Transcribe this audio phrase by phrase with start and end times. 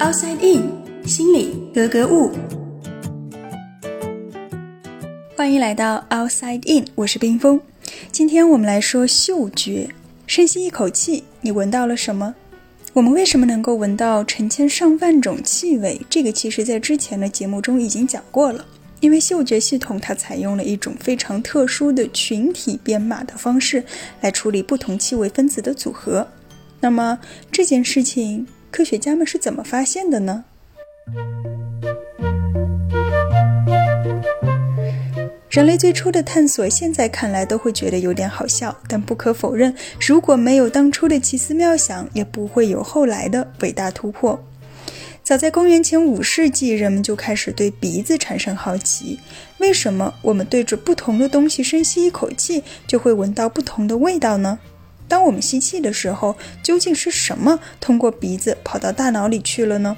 [0.00, 2.30] Outside In，心里格格物。
[5.36, 7.60] 欢迎来到 Outside In，我是冰峰。
[8.10, 9.90] 今天我们来说嗅觉。
[10.26, 12.34] 深吸一口气，你闻到了什么？
[12.94, 16.00] 我们为什么能够闻到成千上万种气味？
[16.08, 18.64] 这个其实在之前的节目中已经讲过了。
[19.00, 23.84] 因为嗅觉系统它采用了一种非常特殊的群体编码的方式
[24.22, 26.26] 来处理不同气味分子的组合。
[26.80, 27.18] 那么
[27.52, 30.44] 这件事情，科学家们是怎么发现的呢？
[35.48, 44.42] 人类最初的探索，现在看来都会觉得有点好笑，但不可否认，如果没有当初的奇思妙想，也不会有后来的伟大突破。
[45.24, 49.18] 早在公元前五世纪，人们就开始对鼻子产生好奇：
[49.58, 54.60] 为什么我们对着不同的东西深吸一口气，就会闻到不同的味道呢？
[55.10, 59.96] 当我们吸气的时候，究竟是什么通过鼻子跑到大脑里去了呢？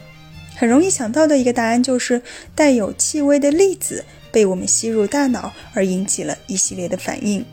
[0.56, 2.22] 很容易想到的一个答案就是
[2.54, 7.44] 带有气味的粒子被我们吸入大脑，而引起了一系列的反应。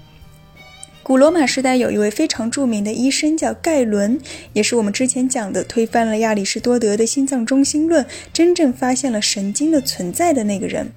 [1.04, 4.22] 古罗马时代有一位非常著名的医生叫盖伦，
[4.54, 10.94] 也是我们之前讲的推翻了亚里士多德的心脏中心论，真正发现了神经的存在的那个人。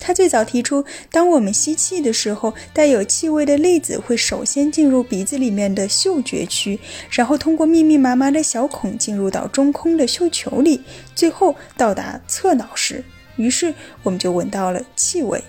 [0.00, 6.78] 他最早提出，当我们吸气的时候，带有气味的粒子会首先进入鼻子里面的嗅觉区，
[7.10, 10.80] 然后通过密密麻麻的小孔进入到中空的嗅球里，
[11.14, 13.04] 最后到达侧脑室。
[13.36, 15.42] 于是我们就闻到了气味。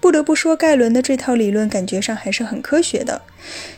[0.00, 3.22] 不得不说，盖伦的这套理论感觉上还是很科学的。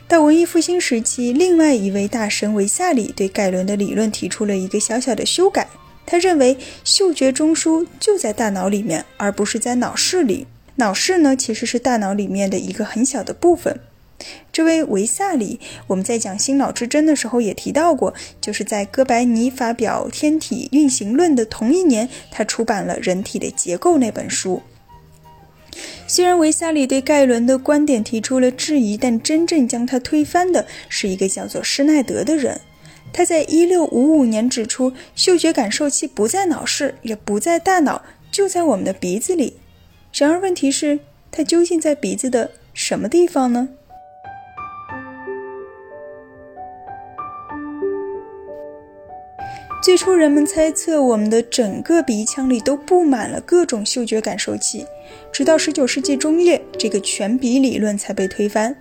[0.09, 5.69] 到文艺复兴时期，另外一位大神维萨里对盖伦的理论提出了一个小小的修改。
[6.07, 10.47] 他认为嗅觉中枢就在大脑里面，而不是在脑室里。
[10.77, 13.81] 脑室呢，其实是大脑里面的一个很小的部分。
[14.51, 24.63] 这位维萨里，我们在讲心脑之争的时候也提到过，就是在哥白尼发表《天体运行论》的同一年，他出版了《人体的结构》那本书。
[26.07, 32.61] 虽然维萨里对盖伦的观点提出了质疑，但真正将他推翻的是一个叫做施耐德的人。
[33.17, 39.57] 他在一六五五年指出，嗅觉感受器不在脑室，也不在大脑，就在我们的鼻子里。
[40.13, 40.99] 然而，问题是，
[41.33, 43.71] 它究竟在鼻子的什么地方呢？
[49.83, 54.85] 最初，人们猜测我们的整个鼻腔里都布满了各种嗅觉感受器，
[55.33, 58.77] 直到十九世纪中叶，这个全鼻理论才被推翻。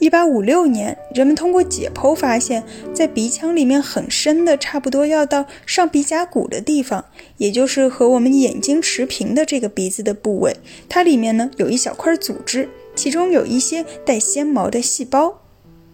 [0.00, 2.62] 一八五六年，人们通过解剖发现，
[2.92, 7.06] 在鼻腔里面很深的，差不多要到上鼻甲骨的地方，
[7.38, 10.56] 也就是和我们眼睛持平的这个鼻子的部位，
[10.88, 15.40] 它里面呢有一小块组织，其中有一些带纤毛的细胞。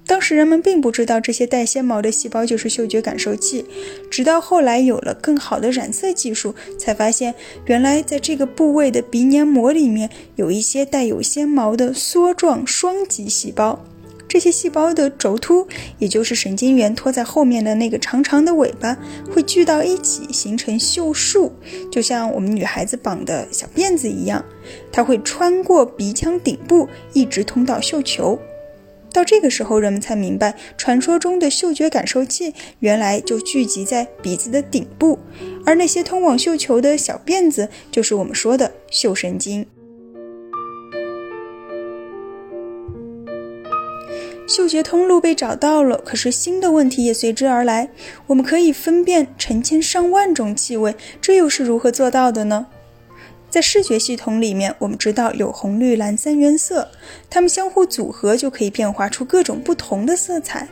[0.07, 3.65] 当时人们并不知道这些带纤毛的细胞就是嗅觉感受器，
[4.11, 7.33] 直到后来有了更好的染色技术，才发现
[7.67, 13.79] 原来在这个部位的鼻黏膜里面有一些带有纤毛的梭状双极细胞。
[14.31, 15.67] 这些细胞的轴突，
[15.99, 18.97] 也就是神经元拖在后面的那个长长的尾巴，
[19.29, 21.53] 会聚到一起形成嗅束，
[21.91, 24.45] 就像我们女孩子绑的小辫子一样。
[24.93, 28.39] 它会穿过鼻腔顶部，一直通到嗅球。
[29.13, 35.19] 到这个时候，人们才明白，传说中的嗅觉感受器原来就聚集在鼻子的顶部，
[35.67, 39.67] 而那些通往嗅球的小辫子，就是我们说的嗅神经。
[44.47, 47.89] 嗅觉通路被找到了，可是新的问题也随之而来。
[48.27, 52.67] 我们可以分辨成千上万种气味，这又是如何做到的呢？
[53.49, 56.89] 在视觉系统里面，我们知道有红、绿、蓝三原色，
[57.29, 60.69] 它们相互组合就可以变化出各种不同的色彩。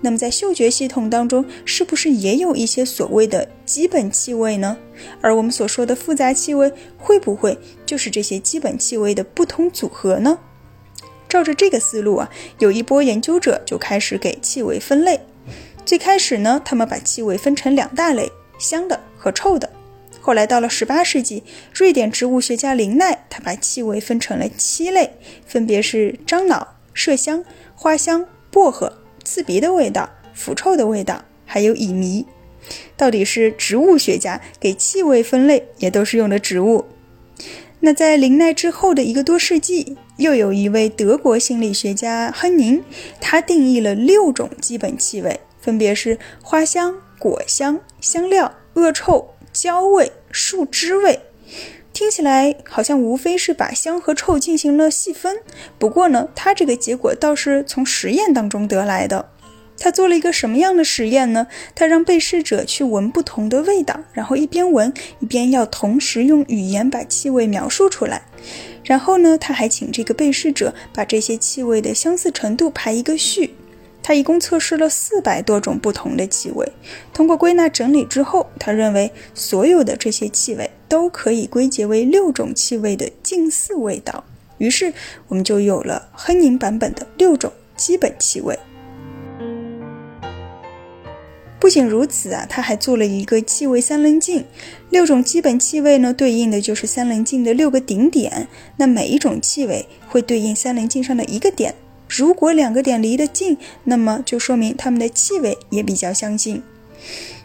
[0.00, 4.76] 那么在嗅觉系统当中，是不是也有一些所谓的基本气味呢？
[5.20, 7.56] 而我们所说的复杂气味，会不会
[7.86, 10.38] 就是这些基本气味的不同组合呢？
[11.32, 15.18] 照着这个思路啊，有一波研究者就开始给气味分类。
[15.82, 19.70] 最开始呢，他们把气味分成两大类：香的和臭的。
[20.20, 21.42] 后来到了十八世纪，
[21.72, 25.10] 瑞典植物学家林奈他把气味分成了七类，
[25.46, 27.42] 分别是樟脑、麝香、
[27.74, 28.92] 花香、薄荷、
[29.24, 32.26] 刺鼻的味道、腐臭的味道，还有乙醚。
[32.94, 36.84] 到底是植物学家给气味分类，也都是用的植物。
[37.80, 42.84] 那在林奈之后的一个多世纪，又有一位德国心理学家亨宁，
[43.20, 51.20] 他定义了六种基本气味，分别是花香、果香、香料、恶臭、焦味、树脂味。
[51.92, 55.38] 听起来好像无非是把香和臭进行了细分，
[55.78, 59.28] 不过呢，他这个结果倒是从实验当中得来的。
[59.82, 61.48] 他做了一个什么样的实验呢？
[61.74, 68.22] 他让被试者去闻不同的味道，然后一边闻一边要同时用语言把气味描述出来。
[68.84, 73.54] 然后呢，他还请这个被试者把这些气味的相似程度排一个序。
[74.04, 76.64] 他一共测试了四百多种不同的气味。
[77.12, 84.22] 通过归纳整理之后，他认为所有的这些气味都可以归结为六种气味的近似味道。
[84.58, 84.92] 于是，
[85.26, 88.56] 我们就有了亨宁版本的六种基本气味。
[91.72, 94.44] 不仅如此啊，他还做了一个气味三棱镜。
[94.90, 98.46] 六种基本气味呢，对应的就是三棱镜的六个顶点。
[98.76, 101.74] 那每一种气味会对应三棱镜上的一个点。
[102.10, 106.62] 如果两个点离得近，那么就说明它们的气味也比较相近。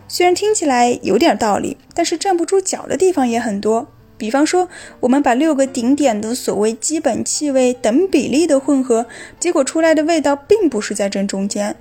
[0.10, 3.88] 虽然听起来有点道理，但是站不住脚的地方也很多。
[4.18, 4.68] 比方说，
[5.00, 9.06] 我们把六个顶点的所谓基本气味等比例的混合，
[9.40, 11.78] 结果出来的味道并不是在正中间。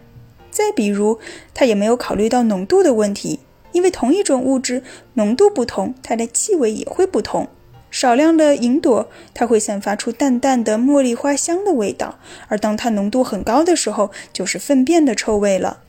[0.57, 1.19] 再比如，
[1.53, 3.41] 它也没有考虑到浓度的问题，
[3.73, 4.83] 因为同一种物质
[5.13, 7.47] 浓度不同，它的气味也会不同。
[7.91, 12.19] 少量的银朵，它会散发出淡淡的茉莉花香的味道，
[12.49, 15.81] 而当它浓度很高的时候，就是粪便的臭味了。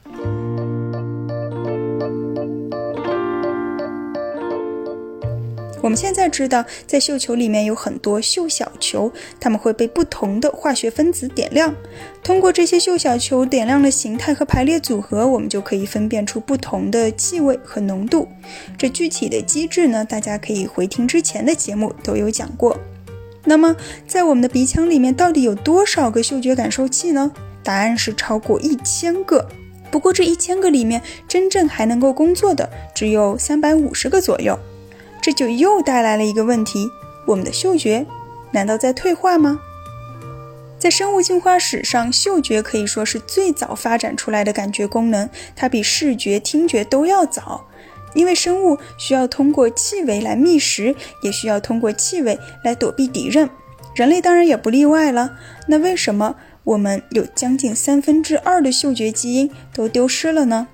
[5.81, 11.73] 我们现在知道，在绣球里面有很多绣小球，它们会被不同的化学分子点亮。
[12.23, 18.27] 通过这些绣小球点亮的形态和排列组合，我们就可以分辨出不同的气味和浓度。
[18.77, 22.77] 这具体的机制呢，大家可以回听之前的节目都有讲过。
[23.45, 23.75] 那么，
[24.05, 27.31] 在我们的鼻腔里面到底有多少个嗅觉感受器呢？
[27.63, 29.47] 答案是超过一千个。
[29.89, 34.57] 不过这一千个里面，真正还能够工作的只有三百五十个左右。
[35.27, 36.89] 这就又带来了一个问题：
[37.25, 38.05] 我们的嗅觉
[38.51, 39.59] 难道在退化吗？
[40.79, 47.67] 在生物进化史上，嗅觉可以说是最早发展出来的感觉功能，它比视觉、听觉都要早。
[48.13, 53.49] 因为生物需要通过气味来觅食，也需要通过气味来躲避敌人，
[53.95, 55.37] 人类当然也不例外了。
[55.67, 60.69] 那为什么我们有将近三分之二的嗅觉基因都丢失了呢？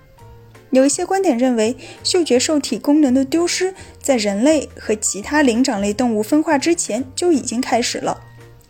[0.74, 8.20] 有一些观点认为，嗅觉受体功能的丢失在人类和其他灵长类动物分化之前就已经开始了。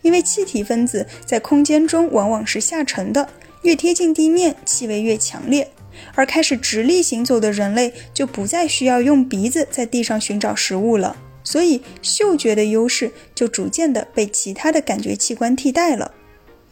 [0.02, 3.30] 因为气体分子在空间中往往是下沉的，
[3.62, 5.72] 越贴近地面，气味越强烈。
[6.14, 16.12] 而开始直立行走的人类就不再需要用鼻子在地上寻找食物了，所以嗅觉的优势就逐渐的被其他的感觉器官替代了。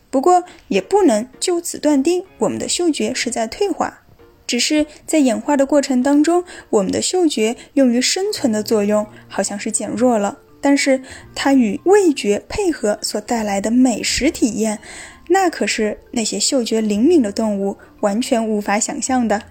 [0.10, 4.01] 不过，也不能就此断定我们的嗅觉是在退化。
[4.52, 11.02] 只是在演化的过程当中，我们的嗅觉用于生存的作用好像是减弱了，但是
[11.34, 14.80] 它与味觉配合所带来的美食体验，
[15.30, 19.42] 那可是那些嗅觉灵敏的动物完全无法想象的。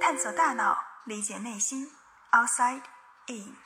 [0.00, 0.85] 探索大脑。
[1.06, 1.88] 理解内心
[2.32, 2.82] ，outside
[3.28, 3.65] in。